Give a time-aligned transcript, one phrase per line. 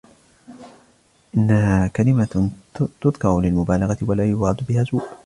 [1.37, 2.49] أَنَّهَا كَلِمَةٌ
[3.01, 5.03] تُذْكَرُ لِلْمُبَالَغَةِ وَلَا يُرَادُ بِهَا سُوءٌ